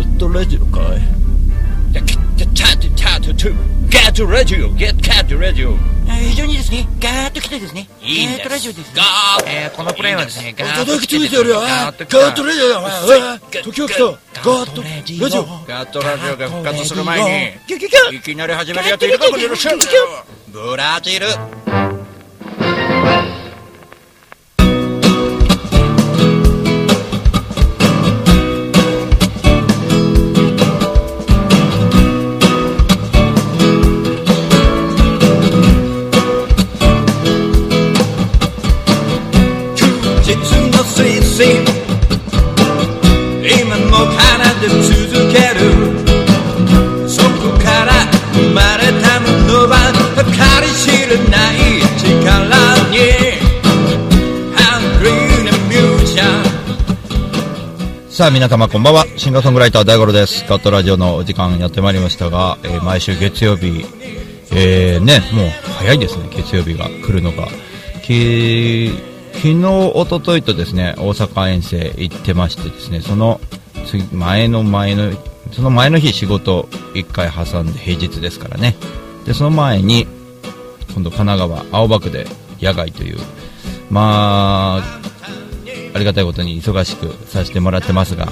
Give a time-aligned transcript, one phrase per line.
[0.00, 1.16] ットラジオかい
[2.54, 5.76] チャートラジオゲットゲットラジオ
[6.06, 8.38] 非常にですね、ガーッと来てですね、いいんです。
[8.38, 8.94] ガーッとラジオですね。
[8.94, 11.44] ガーえーこのプレイはですね、ガーッと届来てですよ。
[11.60, 14.02] ガーッとラジオだ時を来た。
[14.04, 14.18] ガー
[14.64, 15.44] ットラジオ。
[15.66, 16.36] ガーットラジオ。
[16.36, 19.76] が復活する前にいきなり始めるやついるかこのよろしく
[20.48, 21.26] ブラジル
[58.16, 59.04] さあ皆様こんばんは。
[59.18, 60.48] シンガーソングライター大五郎です。
[60.48, 63.84] ガットラジオのお時間やってまいりましたが、えー毎週月曜日
[64.52, 66.26] えー、ねもう早いですね。
[66.30, 67.46] 月曜日が来るのが。
[68.02, 68.88] き
[69.34, 73.38] 昨日一昨日とですね大阪遠征行ってましてですねその
[73.84, 75.12] 次前の前の
[75.52, 76.62] その前の日仕事
[76.94, 78.76] 1回挟んで平日ですからね。
[79.26, 80.06] でその前に
[80.94, 82.26] 今度神奈川青葉区で
[82.62, 83.18] 野外という
[83.90, 85.06] まあ
[85.96, 88.28] ありがたいことに忙しくさせてもらってますが、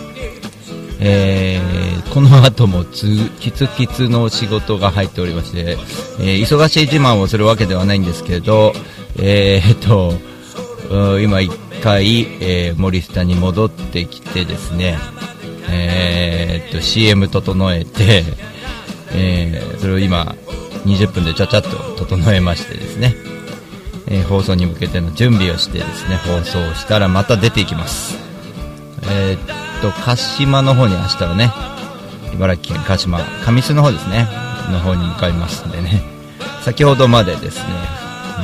[1.01, 5.79] えーこの後もつキツキツの仕事が入っておりまして、
[6.21, 8.73] えー忙しい自慢をするわけではないんですけど、
[9.19, 11.51] えーっと、今一
[11.83, 14.99] 回、えー森下に戻ってきてですね、
[15.73, 18.23] えーっと CM 整えて、
[19.15, 20.37] えーそれを今
[20.85, 21.71] 20分でちゃちゃっと
[22.05, 23.15] 整えましてですね、
[24.07, 28.17] えー放送に向けての準備をしてですね放送したらまた出ていきます。
[29.11, 31.51] えーっと鹿島の方に明日はね
[32.35, 34.27] 茨城県鹿島上須の方ですね
[34.71, 36.03] の方に向かいますんでね。
[36.63, 37.65] 先ほどまでですね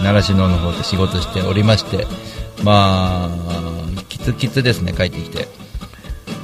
[0.05, 2.07] 習志野の方で仕事しておりまして
[2.63, 3.31] まあ
[4.09, 5.49] キツキツですね帰ってきて。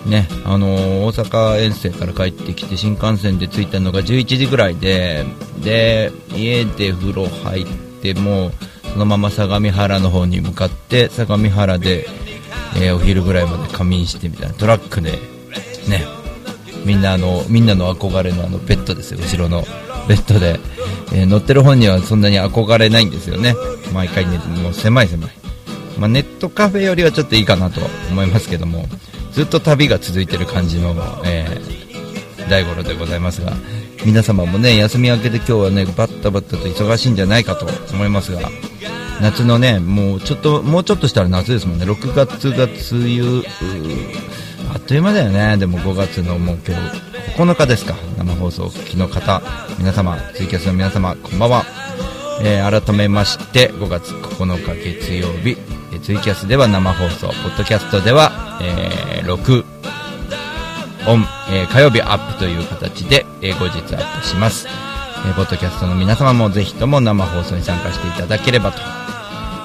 [0.07, 5.25] ねあのー大阪遠征から帰ってきて新幹線で着いたのが11時ぐらいで
[5.63, 7.67] で家で風呂入っ
[8.01, 8.53] てもう
[8.97, 12.07] そのまま相模原の方に向かって相模原で、
[12.79, 15.13] えーお昼ぐらいまで仮眠してみたいなトラックで
[15.87, 16.07] ね
[16.87, 19.65] みんなあのみんなの憧れのあのベッドですよ後ろの
[20.09, 20.59] ベッドで、
[21.13, 23.55] えー乗ってる本にはそんなに憧れないんですよね。
[23.93, 25.31] 毎回ねもう狭い狭い。
[25.99, 28.87] まあ、ネットカフェよりはちょっといいかなと思いますけども
[29.33, 30.95] ずっと旅が続いてる感じの、
[31.27, 33.53] えー、大五郎でございますが
[34.05, 38.51] 皆様もね休み明けで今日はねバッタバッタと忙しいんじゃないかと思いますが
[39.21, 41.87] 夏のねもうちょっともうちょっとしたら夏ですもんね。
[41.87, 43.43] 6月が梅雨
[44.75, 45.57] あっという間だよね。
[45.57, 47.95] でも5月のもう今日9日ですか。
[48.19, 49.43] 生放送お聞きの方
[49.79, 51.65] 皆様ツイキャスの皆様こんばんは。
[52.43, 55.57] えー改めまして5月9日月曜日、
[56.03, 59.76] ツイキャスでは生放送ポッドキャストでは、えー6
[61.07, 68.79] 録音、えー火曜日アップという形で、えー後日アップします、えーポッドキャストの皆様もぜひとも生放送に参加していただければと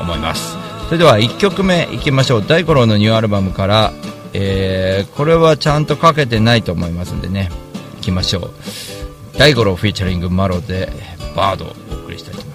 [0.02, 0.56] 思います。
[0.86, 2.46] それでは1曲目いきましょう。
[2.46, 3.92] 大五郎のニューアルバムから、
[4.34, 7.50] えーこれはちゃんとかけてないと思いますんでね
[8.00, 8.52] いきましょう。
[9.38, 10.92] 大五郎フィーチャリングマロで
[11.36, 12.51] バードをお送りしたいと思います。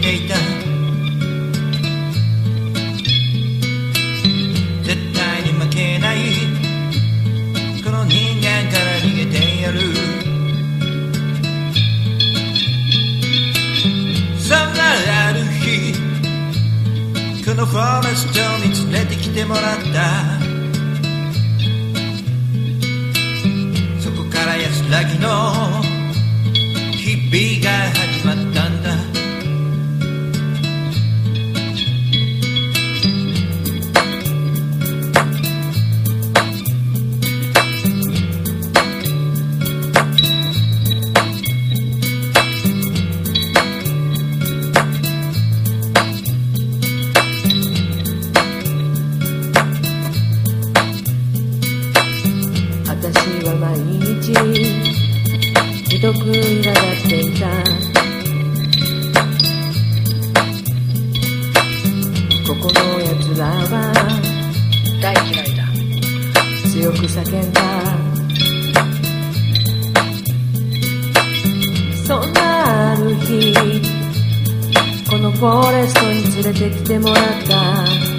[0.00, 0.49] を
[56.12, 56.26] とくん
[56.62, 56.74] がっ
[57.08, 57.46] ていた。
[62.46, 63.92] ここのやつらは
[65.00, 65.62] 大嫌いだ。
[66.68, 67.60] 強く叫んだ。
[72.04, 73.54] そんなある日
[75.08, 77.16] このフォレストに連れてきてもらっ
[77.48, 78.09] た。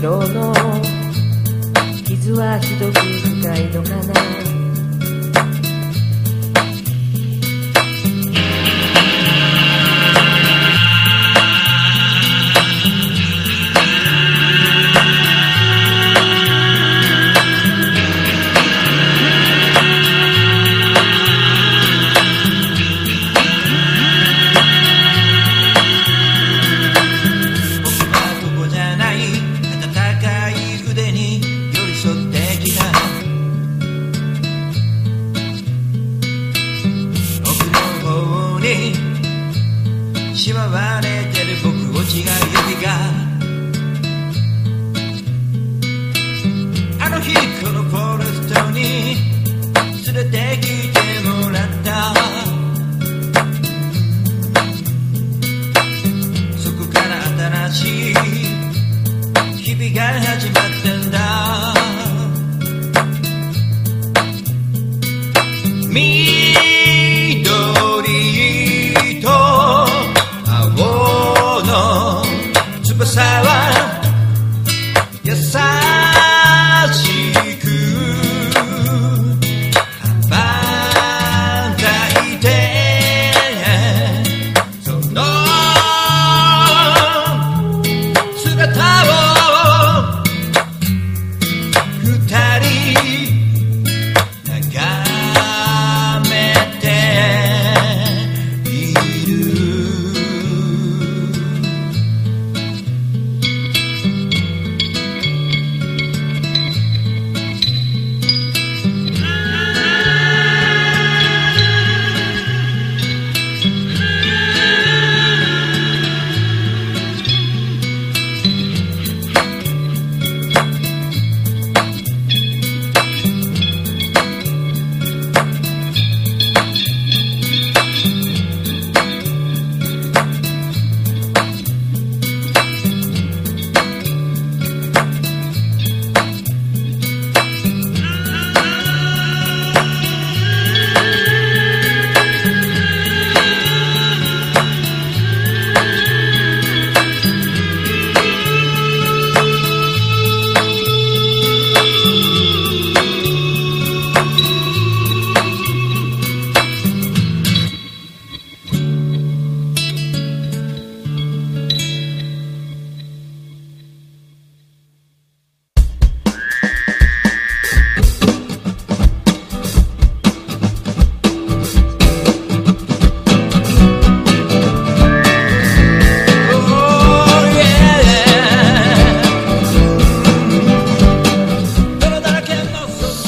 [0.00, 0.54] 色の
[2.06, 4.39] 傷はひどく深いのかな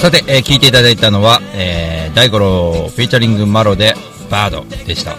[0.02, 3.94] さて、えー、聞いていただいたのは、えー、大五郎フィーチャリングマロで
[4.32, 5.12] バードでした、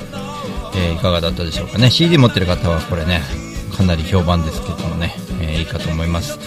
[0.75, 1.89] えー、いかがだったでしょうかね。
[1.89, 3.21] CD 持ってる方はこれね
[3.77, 6.37] かなり評判ですけどもね、えー、いいかと思います、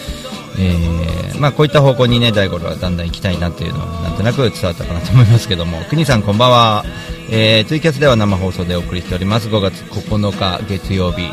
[0.59, 5.83] えー、まあ、こういった方向にね大五郎はだんだん行きたいなというのはなんとなく伝わったかなと思いますけども。
[5.85, 6.85] 国さんこんばんは、
[7.31, 9.49] えー、ツイキャスでは生放送でお送りしております。
[9.49, 11.23] 5月9日月曜日、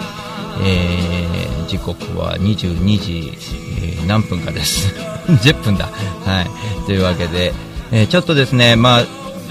[0.62, 3.32] えー時刻は22時、
[3.78, 4.94] えー何分かです。
[5.42, 5.88] 10分だ。
[6.24, 6.86] はい。
[6.86, 7.52] というわけで、
[7.92, 9.04] えーちょっとですねまあ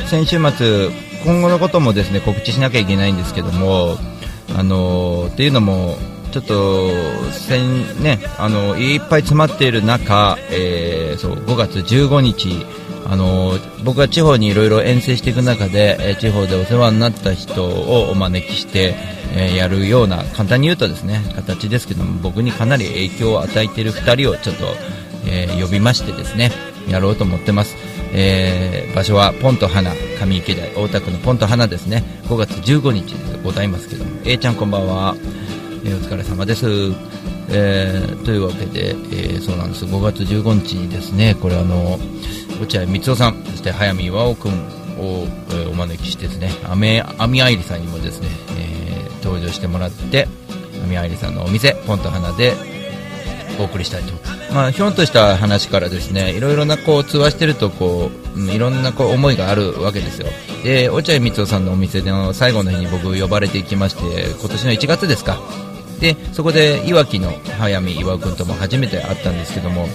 [0.08, 0.89] 先週末
[1.25, 3.98] 今後のこともですね告知しなきゃいけないんですけども
[4.58, 5.98] あのーっていうのも
[6.32, 6.89] ちょっと
[7.32, 7.62] 先
[8.01, 12.65] ねあのいっぱい詰まっている中、えーそう5月15日
[13.05, 18.96] あの僕が地方にいろいろ遠征していく中で、え地方でお世話になった人をお招きして、
[19.36, 24.66] えやるような簡単に言うとですね形ですけども僕にかなり影響を与えている2人をちょっと、
[25.25, 26.52] え呼びましてですね
[26.88, 27.75] やろうと思ってます、
[28.13, 32.04] えー場所はポンと花上池台大田区のポンと花ですね。
[32.25, 34.12] 5月15日でございますけども。
[34.24, 35.16] A ちゃんこんばんは、
[35.84, 36.68] えーお疲れ様です。
[37.50, 39.86] えーというわけで、えーそうなんです。
[39.86, 41.98] 5月15日にですねこれあの
[42.62, 44.52] 落合光雄さんそして早見巌君
[45.00, 48.93] を、えお招きしてですねアメアミ愛理さんにもですね、え
[49.24, 50.27] 登場してもらって
[50.84, 52.53] アミ愛理さんのお店ポンと花で
[53.60, 54.13] お送りしたいと。
[54.53, 60.27] まあひょんとした話からですねいろいろなこう通話してるとこう、うんいろんなこう思いがあるわけですよ。
[60.63, 65.39] で落合光雄さんのお店の最後の日に僕呼ばれていきまして今年の1月ですか。
[66.00, 69.88] でそこでいわきの早見岩尾君とも初めて会ったんですけども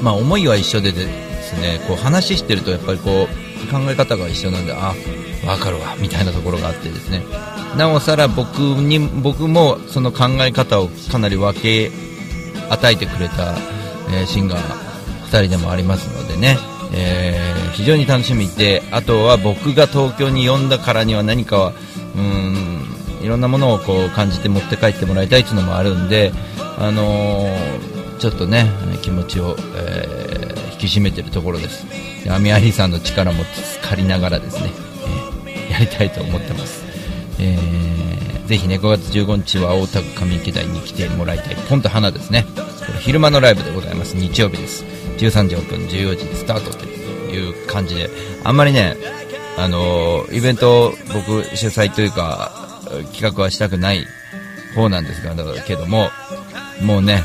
[0.00, 1.08] まあ思いは一緒でで
[1.42, 4.94] すねこう話してるとやっぱりこう考え方が一緒なんであ
[5.44, 7.22] 分かるわみたいなところがあってですね。
[7.76, 11.90] なおさら僕に僕もその考え方をかなり分け
[12.68, 13.54] 与えてくれた、
[14.10, 14.60] えーシンガー
[15.24, 16.58] 2人でもありますのでね、
[16.92, 21.72] えー非常に楽しみであとは僕が東京に呼んだからには何かは
[22.16, 22.84] うん
[23.22, 26.32] いろんなものをこう感じて持って帰ってもらいたいというのもあるんで、
[26.78, 28.66] あのーちょっとね
[29.00, 31.84] 気持ちを、えー引き締めてるところです。
[32.24, 33.44] でアミアリさんの力も
[33.82, 34.70] 借りながらですね、
[35.46, 36.82] えーやりたいと思ってます、
[37.40, 37.80] えー
[38.50, 42.44] ぜひね5月15日は大田区上池台に来てもらいたいポンと花ですね。
[42.56, 44.16] これ昼間のライブでございます。
[44.16, 44.84] 日曜日です。
[45.18, 48.10] 13時オープン14時スタートという感じで。
[48.42, 48.96] あんまりね
[49.56, 52.50] あのーイベント僕主催というか
[53.12, 54.04] 企画はしたくない
[54.74, 56.10] 方なんですがだけども
[56.82, 57.22] もうね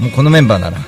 [0.00, 0.78] もうこのメンバーなら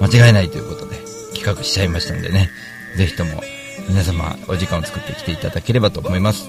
[0.00, 0.96] 間違いないということで
[1.34, 2.48] 企画しちゃいましたんでね。
[2.96, 3.42] ぜひとも
[3.90, 6.48] 皆様お時間を作ってきていただければと思います。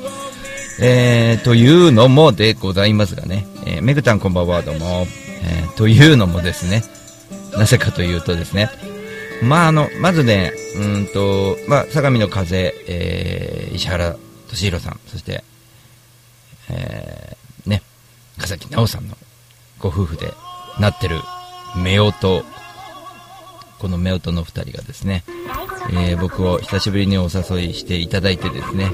[0.80, 5.06] えー、というのもでございますがね、えー、めぐちゃんこんばんはどうも、
[5.44, 6.84] えーというのもですね。
[7.58, 8.70] なぜかというとですね。
[9.44, 14.16] まああのまずねうんと、まあ、相模の風、えー石原
[14.48, 15.44] 敏弘さんそして、
[16.70, 17.82] えーね
[18.38, 19.18] 笠木直さんの
[19.80, 20.34] ご夫婦で
[20.80, 21.18] なってる
[21.76, 22.61] 夫婦
[23.82, 25.24] この夫婦の2人がですね、
[25.92, 28.92] えー僕を久しぶりにお誘いしていただいてですね、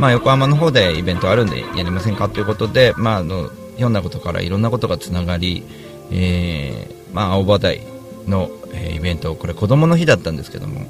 [0.00, 5.62] まあ、横浜の方でイベントあるんでやりませんかということで、まあ、あのひょんなことからいろんなことがつながり、
[6.10, 7.82] えーまあ、青葉台
[8.26, 10.80] の、えイベントこれ子供の日だったんですけども、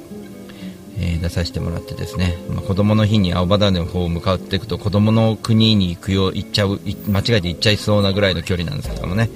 [0.99, 9.29] え出させてもらってですね、まあ、子供の日に青葉台の方を向かっていくと子供の国に行くよ行っちゃう間違えて行っちゃいそうなぐらいの距離なんですけどもね。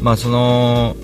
[0.00, 0.96] まあその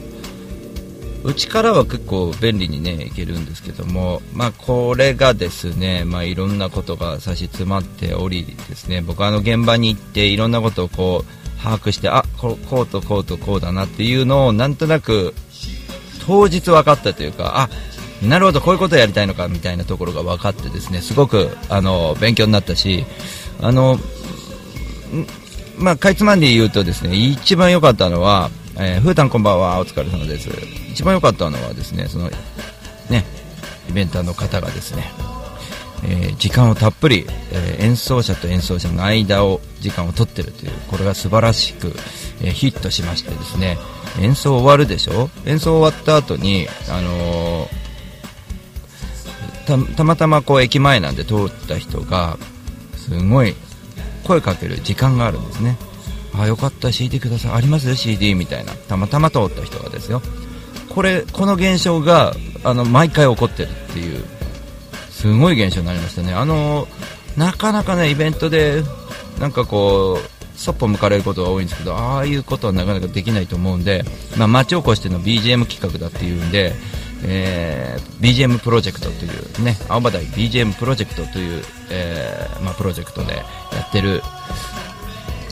[1.27, 9.03] うちからは結構便利にね行けるんですけども、まあ、これがですね、まあ、いろんなことが差し詰まっておりですね。
[9.03, 15.35] 僕はあの現場に行っていろんなことをこう把握してあここうとこうとこうだなっていうのをなんとなく
[16.25, 17.69] 当日分かったというかあ
[18.25, 23.05] なるほどこういうことをやりたいのかみたいなところが分かってですねすごくあの勉強になったし
[23.61, 23.99] あの
[25.79, 29.81] まあ、かいつまんで言うとですね一番良かったのは、えー、ふーたんこんばんは。
[29.81, 30.51] お疲れ様です。
[30.91, 32.29] 一番良かったのはですねその
[33.09, 33.25] ね
[33.89, 35.11] イベンターの方がですね、
[36.05, 41.95] えー時間をたっぷり、えー演奏者と演奏者の間を時間を取ってるというこれが素晴らしく、
[42.43, 43.79] えーヒットしましてですね
[44.21, 45.31] 演奏終わるでしょ？
[45.47, 47.69] 演奏終わった後にあのー
[49.67, 52.37] たたまたまこう駅前なんで通った人が
[52.95, 53.55] すごい
[54.25, 55.77] 声かける時間があるんですね。
[56.39, 57.53] あよかった CD ください。
[57.53, 57.89] あります？
[57.89, 58.73] よ CD みたいな。
[58.73, 60.21] たまたま通った人がですよ。
[60.89, 64.25] これこの現象があの毎回起こってるっていう
[65.11, 66.33] すごい現象になりましたね。
[66.33, 66.89] あの
[67.37, 68.83] なかなかねイベントで
[69.39, 74.05] なんかこうそっぽ向かれることが多いんですけどああいうことはなかなかできないと思うんで、
[74.39, 76.73] まあ、町おこしての BGM 企画だっていうんで
[77.25, 83.43] えー BGM プロジェクトというね青葉台 BGM プロジェクトという、えーまあ、プロジェクトでや
[83.87, 84.23] ってる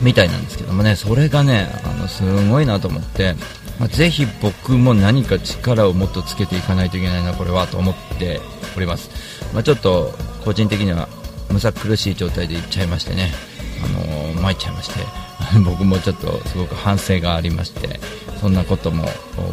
[0.04, 3.34] みたいなんですけどもねそれがねあのすごいなと思って、
[3.80, 8.40] まあ、ぜひ僕も何か力をもっとつけていかないといけないなこれはと思って
[8.76, 9.10] おります、
[9.54, 10.12] まあ、ちょっと
[10.44, 11.08] 個人的には
[11.50, 13.30] むさ苦しい状態でいっちゃいましてね
[13.82, 15.00] あのー参っちゃいまして
[15.64, 17.98] 僕もちょっとすごく反省がありまして
[18.40, 19.08] そんなことも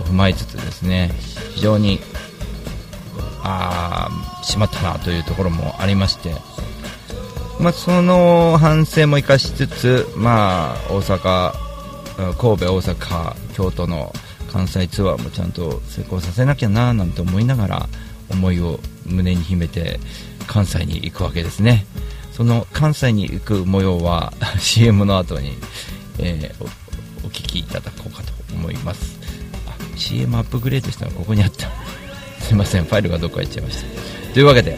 [0.10, 1.14] 踏まえつつですね
[1.54, 2.02] 非常に
[3.44, 6.36] あーしまったなというところもありまして
[7.62, 11.54] まあ、その反省も生かしつつ、まあ、大阪、
[12.38, 14.12] 神戸、大阪、京都の
[14.52, 17.90] 関西ツアーもちゃんと成功させなきゃななんて思いながら
[18.32, 20.00] 思いを胸に秘めて
[20.48, 21.86] 関西に行くわけですね。
[22.32, 25.52] その関西に行く模様は CM の後に、
[26.20, 29.20] えーおお聞きいただこうかと思います。
[29.68, 31.70] あ CM アップグレードしたのはここにあった。
[32.44, 33.84] すいませんファイルがどっか行っちゃいまし
[34.26, 34.34] た。
[34.34, 34.78] というわけで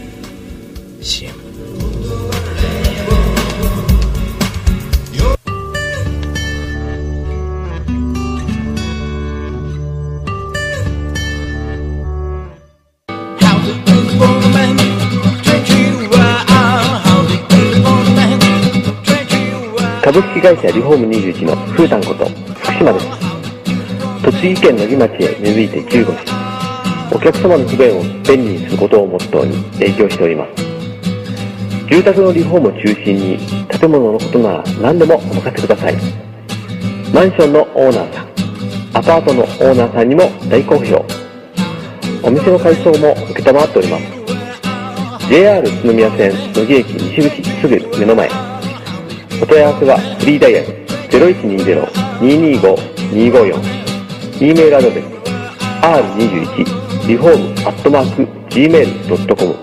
[1.01, 1.42] CM
[20.13, 23.07] 株式会社リフォーム21のふーたんこと福島です。
[24.23, 26.19] 栃木県野木町へ根付いて15年
[27.15, 30.63] お客様の不便を便利にすることをモットーに営業しております。
[31.89, 35.95] 住宅のリフォームを中心に建物のことなら何でもお任せください。
[37.11, 38.27] マンションのオーナーさん
[38.93, 41.03] アパートのオーナーさんにも大好評。
[42.21, 45.27] お店の改装も承っております。
[45.27, 48.52] JR 宇都宮線野木駅西口すぐ目の前。
[49.43, 50.67] お問い合わせはフリーダイヤル
[51.11, 53.61] 0120-225-254
[54.39, 55.05] e メールアドレス
[55.83, 59.53] r21 リフォームアットマーク gmail.com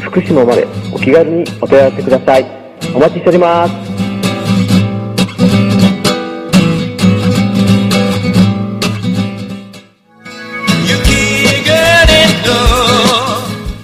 [0.00, 2.46] 福島までお気軽にお問い合わせください。
[2.94, 3.74] お待ちしております。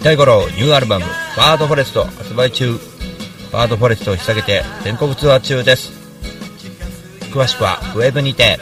[0.03, 1.05] 大五郎ニューアルバム
[1.37, 2.98] 「バードフォレスト」発売中
[3.53, 5.93] バードフォレストを引き下げて全国ツアー中です。
[7.33, 8.59] 詳しくはウェブにて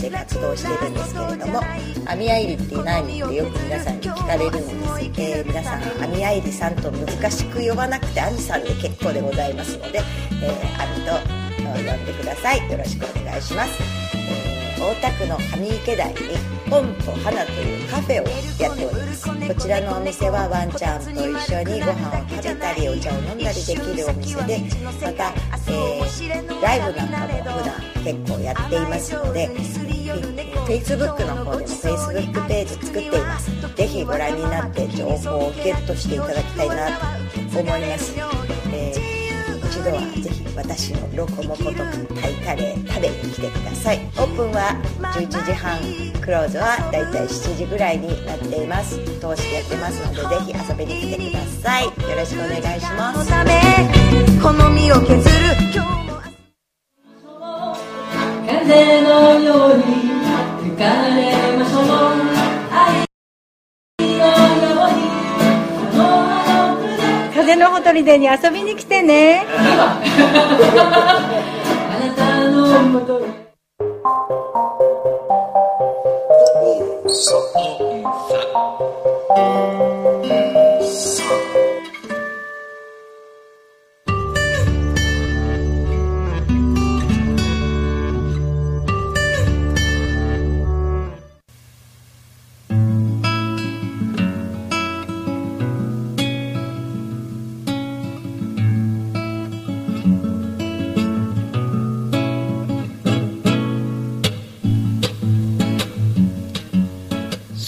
[0.00, 1.60] して活動しているんですけれども、
[2.06, 5.20] アミアイリって何ってよく皆さんに聞かれるのです。
[5.20, 10.00] えー皆さん、アミアイリさんと難しく呼ばなくて、アミさんで結構でございますので、
[10.42, 11.12] えー、アミと
[11.62, 12.70] 呼んでください。
[12.70, 13.82] よろしくお願いします。
[14.16, 16.16] えー大田区の上池台に
[16.70, 18.28] ポンと花というカフェを
[18.62, 19.28] やっております。
[19.28, 24.62] こちらのお店はワンちゃんと一緒にご飯を食べたりお茶を飲んだりできるお店で
[25.02, 25.32] また、
[25.66, 29.48] えーライブなんかも普段結構やっていますので
[30.68, 33.50] Facebook の方でも Facebook ページ作っています。
[33.76, 36.98] ぜひご覧になって情報をゲットしていただきたいな
[37.52, 38.14] と思います、
[39.80, 43.98] 一度はぜひ私のロコモコとタイカレー食べに来てください。
[44.18, 45.80] オープンは11時半
[46.20, 48.98] クローズはだいたい7時ぐらいになっています。
[48.98, 51.84] 通してやってますのでぜひ遊びに来てください。
[51.86, 53.18] よろしくお願いします。
[53.20, 53.58] のため
[54.42, 55.16] 好みを削る
[55.72, 56.20] 今日も
[58.46, 59.82] 風のように
[60.60, 62.39] 吹かれましょう。
[67.60, 69.44] のほとりでに遊びに来てね。
[69.46, 70.00] あ
[72.00, 73.20] なたのもと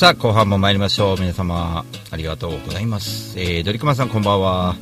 [0.03, 1.21] さあ後半も参りましょう。
[1.21, 4.75] 皆様ありがとうございます、えー、ドリクマさんこんばんは。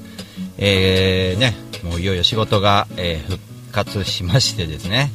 [0.56, 1.54] えー、ね
[1.84, 3.38] もういよいよ仕事が、えー復
[3.70, 5.10] 活しましてですね。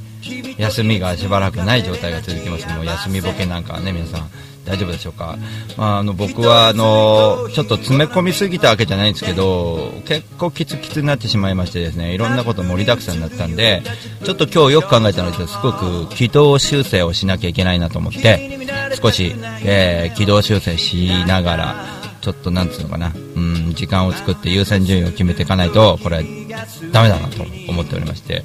[0.57, 4.29] 休みがしばらくない状態が続きますもう休みボケなんかはね皆さん
[4.65, 5.37] 大丈夫でしょうか、
[5.77, 13.83] まあ、あの僕はあのちょっと詰め込みすぎたわけじゃないんですけど結構キツキツになってしまいましてですねいろんなこと盛りだくさんになったんで
[14.23, 18.59] ちょっと今日よく考えたのですすごく軌道修正をしなきゃいけないなと思って
[19.01, 21.75] 少し、えー、軌道修正しながら
[22.21, 26.23] ちょっとなんつうのかな、うん、時間を作って優先順位を決めていかないとこれ
[26.91, 28.43] ダメだなと思っておりまして。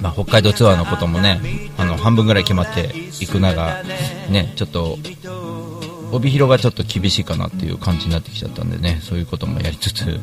[0.00, 1.40] まあ、北海道ツアーのこともね
[1.76, 3.82] あの半分ぐらい決まっていくなが、
[4.30, 4.98] ね、ちょっと
[6.12, 10.20] 帯広がちょっと厳しいかなっていう感じになってきちゃったんでねそういうこともやりつつ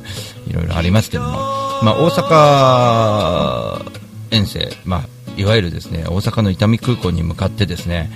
[0.47, 3.91] いろいろありますけども、まあ、大阪
[4.31, 8.09] 遠征、まあ、いわゆるですね大阪の伊丹空港に向かってですね、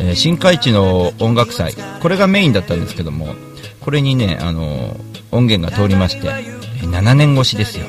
[0.00, 3.34] えー、新海地の音楽祭これがメインだったんですけども
[3.80, 4.96] これにねあの
[5.30, 6.28] 音源が通りまして
[6.86, 7.86] 7年越しですよ。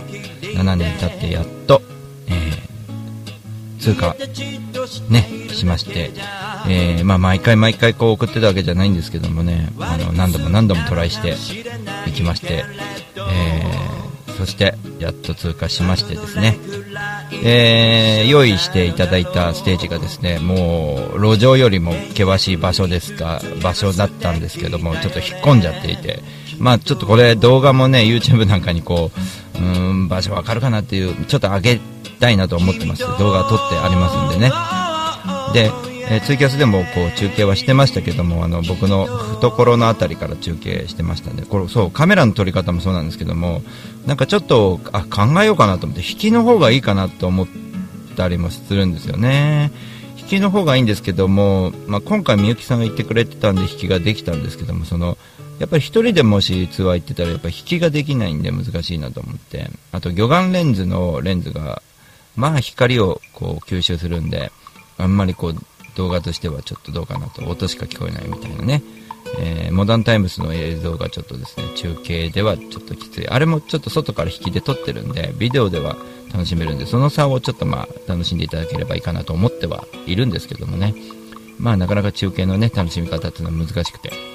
[0.55, 1.81] 7年経ってやっと、
[3.85, 4.15] 通過、
[5.09, 6.11] ね、しまして、
[6.67, 11.35] えー、まあ、毎回毎回こう送ってたわけじゃないんですけどもね、あの、何度も何度もトライして
[12.09, 12.65] いきまして、
[13.15, 16.57] えー、そして、やっと通過しましてですね、
[17.43, 26.23] えー、用意していただいたステージがですね、もう、路上よりも険しい場所ですか、場所だったんですけども、ちょっと引っ込んじゃっていて、
[26.59, 29.11] まあ、ちょっとこれ動画もね、YouTube なんかにこ
[29.55, 31.79] う、うん、場所わかるかなっていう、ちょっと上げ
[32.19, 33.01] たいなと思ってます。
[33.01, 34.51] 動画撮ってありますんでね。
[35.53, 35.71] で、
[36.07, 43.63] えー、ツイキャスでもこう中継はしてましたけどもあの僕の懐の辺りから中継してましたんでこれそうカメラの撮り方もそうなんですけども
[44.05, 47.47] なんかちょっとあ考えようかなと思って引きの方がいいかなと思っ
[48.15, 49.71] たりもするんですよね。
[50.17, 55.19] 引きの方がいいんですけども、まあ、今回みゆきさんが言ってくれてたんで引きができたんですけどもその
[55.59, 61.81] やっぱり1人でもしツアー行ってたらやっぱ引きができないんで難しいなと思ってあと魚眼レンズのレンズが
[62.35, 64.51] まあ光をこう吸収するんで、
[64.97, 65.55] あんまりこう
[65.95, 68.83] 動画としてはちょっとどうかなと、音しか聞こえないみたいなね。
[69.39, 73.27] えー、モダンタイムスの映像がちょっとですね、中継ではちょっときつい。
[73.27, 75.97] あれもちょっと外から引きで撮ってるんで、ビデオでは
[76.31, 80.93] 楽しめるんで、その差をちょっとまあ楽しんでいただければいいかなと思ってはいるんですけどもね。
[81.57, 84.34] まあなかなか中継のね、楽しみ方っていうのは難しくて。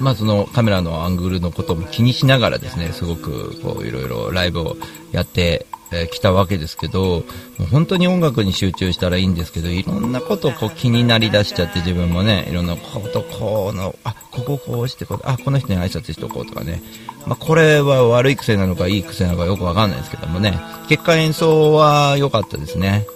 [0.00, 4.76] まあそのカメラのアングルのことも気にしながらですね、すごくこういろいろライブを
[5.12, 7.24] やってえ、来たわけですけど、
[7.58, 16.82] もう本当に音楽に集中したらいいんですけど、いろんなことをこう気になりだしちゃって自分もね、いろんなことこうの、あ、こここうしてこう、あ、この人に挨拶しとこうとかね。
[17.26, 23.06] まあ、これは悪い癖なのかいい癖なのかよくわかんないですけどもね、結果演奏は良かったですね。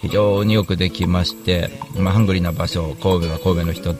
[0.00, 3.92] 非常によくできまして、まあ、ハングリーな場所、神戸は神戸の人、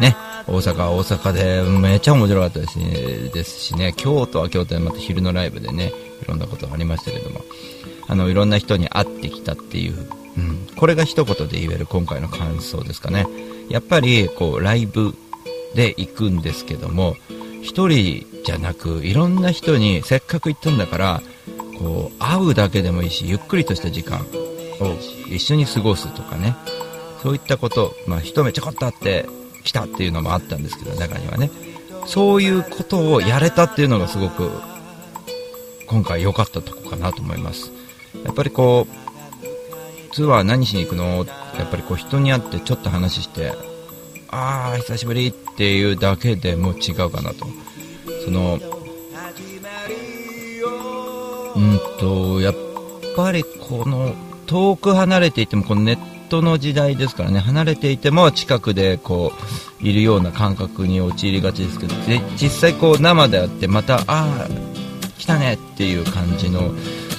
[0.00, 0.16] ね、
[0.46, 2.90] 大阪は大阪でめちゃ面白かったですね、
[3.32, 7.40] ですしね、京都は京都でまた昼のライブでね、いろんなことがありましたけども、
[8.06, 13.26] あのいろんな人に会ってきたっていう、うん、これが一言で言える今回の感想ですかね。
[13.68, 15.14] やっぱりこうライブ
[15.74, 17.16] で行くんですけども
[17.62, 21.22] 1人じゃなくいろんな人にせっかく行ったんだから
[21.78, 24.20] こう会うだけでもいいしゆっくりとした時間
[24.80, 24.94] を
[25.28, 26.54] 一緒に過ごすとかね。
[27.22, 29.26] そういったこと、まあ、一目ちょこっと会って
[29.64, 31.50] きたっていうのもあったんですけど中にはね。
[32.06, 34.50] そういうことをやれたっていうのがすごく
[35.86, 37.72] 今回良かったとこかなと思います。
[38.24, 41.26] やっぱりこう、ツアー何しに行くの？
[41.58, 43.52] やっぱりこう人に会ってちょっと話して、
[44.30, 47.46] ああ、久しぶりっていうだけでも違うかなと。
[48.24, 48.58] その、
[51.56, 52.54] うんと、やっ
[53.16, 54.14] ぱりこの、
[54.46, 59.32] 遠く離れていても、このネットの時代ですからね、離れていても近くでこ
[59.80, 64.48] う、いるような感覚に陥りがちですけど、で実際こう生であって、また、ああ、
[65.18, 66.72] 来たねっていう感じの、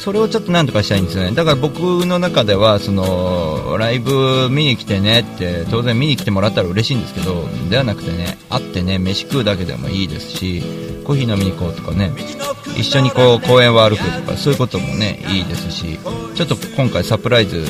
[0.06, 1.32] それをちょっとなんとかしたいんですよね。
[1.32, 10.62] だから僕の中ではそのライブ見に来てねって当然見に来てもらったら嬉しいんですけどではなくてね会ってね飯食うだけでもいいですし
[11.06, 12.12] コーヒー飲みに行こうとかね
[12.78, 15.98] 一緒にこう公園を歩くとかそういうこともねいいですし
[16.36, 17.68] ちょっと今回サプライズで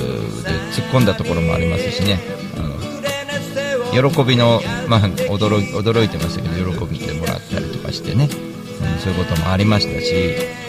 [0.74, 2.20] 突っ込んだところもありますしね。
[2.58, 10.65] あの喜びの、まあ、驚驚いてましたけど喜びてもらったりとかしてね、うん、そういうこともありましたし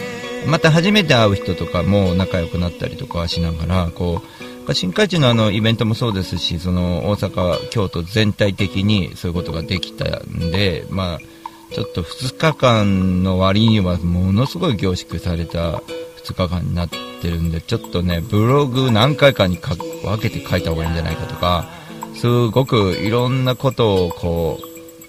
[0.47, 4.21] また初めて会う人とかも仲良くなったりとかしながら、こ
[4.67, 11.19] う、新海地のあのイベントもそうですし、その大阪、京都全体的にそういうことができたんで、まあ、
[11.73, 15.81] ちょっと2日間の割にはものすごい凝縮された
[16.23, 21.69] 2日間になってるんで、ちょっとね、ブログ何回かに分けて書いた方がいいんじゃないかとか、
[22.15, 24.59] すごくいろんなことをこ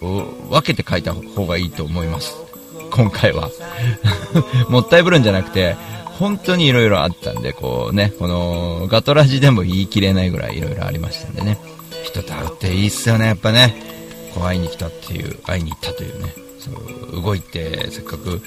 [0.01, 2.48] う、分けて書いた方がいいと思います。
[2.99, 3.49] 今回は
[4.69, 5.77] もったいぶるんじゃなくて
[6.19, 11.59] 本当にいろいろあったんで、こうね、このガトラジでも言い切れないぐらいいろいろありましたんでね。
[12.03, 13.77] 人と会うっていいっすよね、やっぱね。
[14.35, 16.35] こう会いに来たっていう、会いに行ったというね。
[16.59, 16.73] そ
[17.19, 18.43] う動いて、せっかく、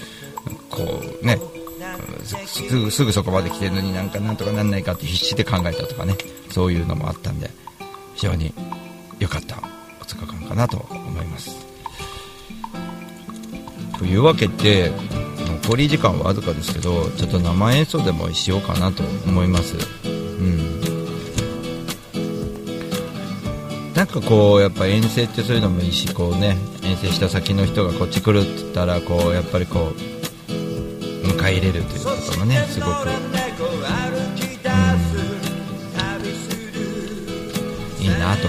[0.70, 1.40] こうね、
[2.46, 6.18] すぐすぐそこまで来てるのになんかなんとかなんないかって必死で考えたとかね、
[6.50, 7.50] そういうのもあったんで、
[8.16, 8.54] 非常に
[9.18, 9.64] 良かった
[10.02, 11.71] おつか間かなと思います。
[14.02, 14.92] というわけで、
[15.64, 19.76] 残り時間はわずかですけど、ちょっと生演奏でもしようかなと思います。
[20.04, 20.10] う
[20.44, 20.82] ん。
[23.94, 29.96] なんかこう、やっぱ遠征ってそういうのもいいし、こうね、遠征した先の人がこっち来るって言ったら、こう、やっぱりこう、
[31.28, 33.12] 迎え入れるということもね、すごく、う
[38.02, 38.48] ん、いいなと、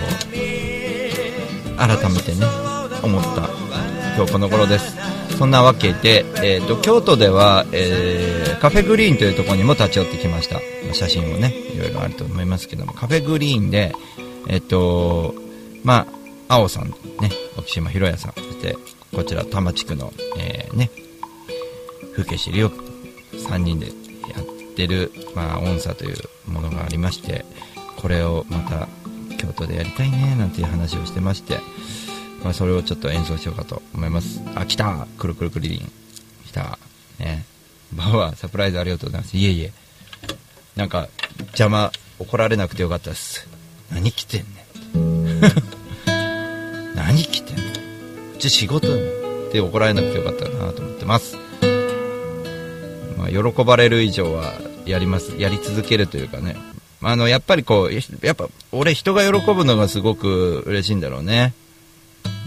[1.76, 2.46] 改めてね、
[3.02, 3.50] 思った
[4.16, 5.11] 今日この頃です。
[5.42, 10.60] そんなわけで、えー、と京都では、えーカフェグリーンというところにも立ち寄ってきました。
[10.94, 13.92] 写真をねいろいろあると思いますけどもカフェグリーンで
[14.46, 15.34] えっ、と
[15.82, 16.06] ま
[16.48, 18.76] あ青さんね沖島博也さんそして
[19.12, 20.92] こちら多摩地区の、えーね
[22.12, 22.70] 風景知りを
[23.32, 23.92] 3人でや
[24.40, 27.44] ってる、まあ、音差というものがありまして
[27.96, 28.86] これをまた
[29.38, 31.58] 京都でやりたいねなんていう話をしてまして
[32.44, 34.42] まあ、それをちょっと演奏しようかと思います。
[34.54, 35.92] あ、来たくるくるくりりん。
[36.46, 36.78] 来た
[37.18, 37.44] ね。
[37.92, 39.36] バウアー、サプライズありがとうございます。
[39.36, 39.72] いえいえ。
[40.76, 43.46] なんか、邪魔、怒られなくてよかったです。
[43.90, 45.40] 何来てんねん。
[46.96, 47.66] 何来てんねん。
[48.34, 48.88] うち仕事
[49.52, 51.36] で怒られなくてよかったなと思ってます。
[53.18, 54.54] まあ、喜ばれる以上は
[54.86, 55.34] やります。
[55.38, 56.56] やり続けるというかね。
[57.02, 61.52] あの、やっぱりこう、やっぱ、俺人が喜ぶのがすごく嬉しいんだろうね。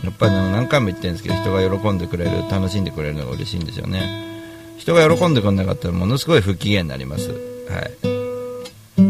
[0.04, 4.26] やっぱり何回も言ってるんですけど人が喜んでくれる楽しんでくれるのが嬉しいんですよね。
[4.78, 7.32] 人が喜んでくれなかったらものすごい不機嫌になります。
[7.32, 7.36] は
[7.82, 7.92] い。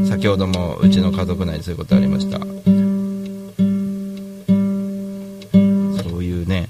[0.07, 2.39] 先ほどもうちの家族内でそういうことありました。
[2.39, 2.47] そう
[6.23, 6.69] いうね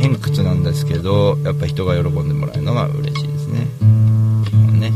[0.00, 3.66] 偏屈なんですけどやっぱ人が喜んでもらえるのが嬉しいですね。
[4.78, 4.92] ね。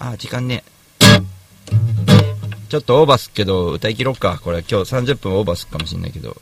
[0.00, 0.64] あ時間ね。
[2.68, 4.38] ちょっとオーバーすっけど、歌い切ろっか。
[4.44, 6.36] これ今日30分オーバーすっかもしんないけど。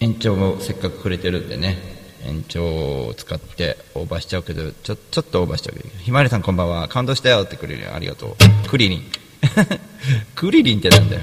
[0.00, 1.78] 延長もせっかくくれてるんでね。
[2.24, 2.64] 延長
[3.06, 5.88] を使ってオーバーしちゃうけど、ちょ、ちょっとオーバーしちゃうけど。
[6.00, 6.88] ひまわりさんこんばんは。
[6.88, 8.68] 感動したよってくれるよありがとう。
[8.68, 9.02] クリリン。
[10.34, 11.22] クリリンってなんだよ。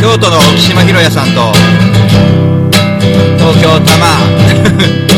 [0.00, 1.52] 京都の沖島博也さんと、
[3.38, 5.13] 東京多摩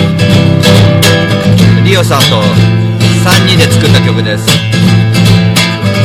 [1.97, 4.45] リオさんと3人で作った曲です。
[4.45, 4.51] そ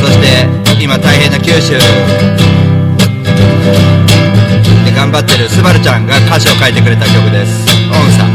[0.08, 0.48] して
[0.82, 1.74] 今大変な九州。
[4.86, 7.66] で頑張ってるスバルちゃんが歌詞を書いてくれた曲です。
[7.92, 8.31] オンさん。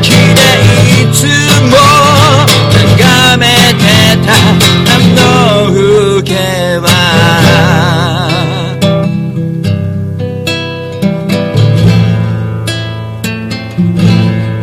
[0.00, 1.26] でいつ
[1.70, 1.76] も
[2.96, 3.84] 眺めて
[4.24, 6.32] たあの風景
[6.78, 6.86] は。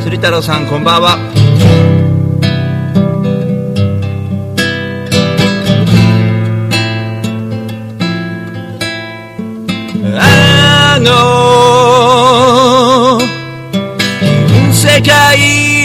[0.03, 1.48] 鶴太郎さんこんばんは。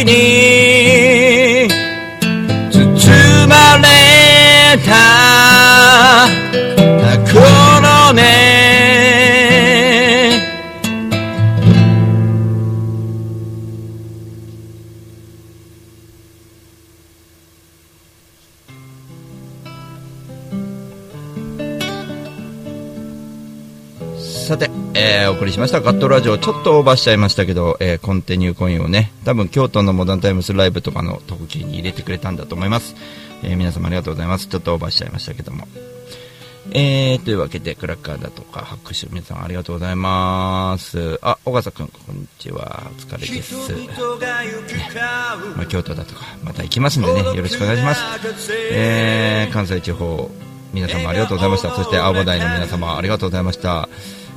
[0.04, 1.68] に
[2.70, 6.43] 包まれた
[25.64, 25.80] ました。
[25.80, 32.94] ガットラジオちょっとオーバーしちゃいましたけど、えー、コンティニューコインをね多分京都のモダンタイムスライブとかの特急に入れてくれたんだと思います、
[33.42, 34.46] えー、皆様ありがとうございます。
[34.46, 35.66] ちょっとオーバーしちゃいましたけども。
[36.70, 41.18] えー、というわけでクラッカーだとか拍手皆さんありがとうございます。
[41.22, 42.82] あ小笠君こんにちは。
[42.90, 43.54] お疲れです、
[45.56, 47.20] まあ、京都だとかまた行きますんでね。
[47.22, 50.30] よろしくお願いします、えー、関西地方
[50.74, 51.74] 皆様ありがとうございました。
[51.74, 53.88] そして青葉台の皆様ありがとうございました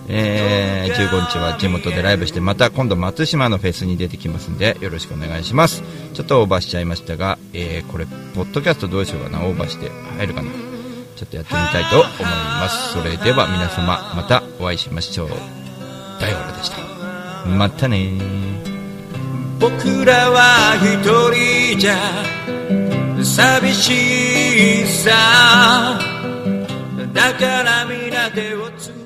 [0.10, 5.84] えー、15日は地元でライブしてまた今度松島のフェスに出てきますんでよろしくお願いします。
[6.14, 9.46] ちょっとオーバーしちゃいましたが、えー、これポッドキャストどうしようかな？
[9.46, 10.50] オーバーして入るかな？
[11.16, 12.94] ちょっとやってみたいと思います。
[12.94, 15.30] それでは皆様またお会いしましょう。
[16.22, 16.78] 大五郎でした。
[17.50, 18.12] またね
[19.60, 21.04] 僕らは一
[21.36, 21.96] 人じゃ
[23.24, 26.00] 寂しいさ。
[27.14, 28.97] だから皆手をつ